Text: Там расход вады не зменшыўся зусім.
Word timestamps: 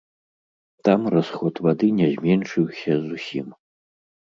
Там 0.89 1.01
расход 1.17 1.53
вады 1.67 1.93
не 2.01 2.11
зменшыўся 2.17 2.93
зусім. 3.09 3.59